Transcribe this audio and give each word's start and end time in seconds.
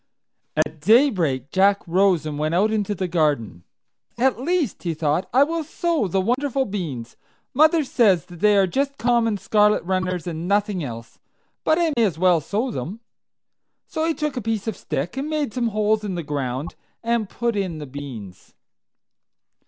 At 0.57 0.79
daybreak 0.81 1.51
Jack 1.51 1.81
rose 1.87 2.25
and 2.25 2.39
went 2.39 2.55
out 2.55 2.71
into 2.71 2.95
the 2.95 3.07
garden. 3.07 3.65
"At 4.17 4.39
least," 4.39 4.81
he 4.81 4.95
thought, 4.95 5.29
"I 5.31 5.43
will 5.43 5.63
sow 5.63 6.07
the 6.07 6.19
wonderful 6.19 6.65
beans. 6.65 7.15
Mother 7.53 7.83
says 7.83 8.25
that 8.25 8.39
they 8.39 8.57
are 8.57 8.65
just 8.65 8.97
common 8.97 9.37
scarlet 9.37 9.83
runners, 9.83 10.25
and 10.25 10.47
nothing 10.47 10.83
else; 10.83 11.19
but 11.63 11.77
I 11.77 11.93
may 11.95 12.03
as 12.03 12.17
well 12.17 12.41
sow 12.41 12.71
them." 12.71 13.01
So 13.85 14.03
he 14.05 14.15
took 14.15 14.35
a 14.35 14.41
piece 14.41 14.65
of 14.67 14.75
stick, 14.75 15.17
and 15.17 15.29
made 15.29 15.53
some 15.53 15.67
holes 15.67 16.03
in 16.03 16.15
the 16.15 16.23
ground, 16.23 16.73
and 17.03 17.29
put 17.29 17.55
in 17.55 17.77
the 17.77 17.85
beans. 17.85 18.55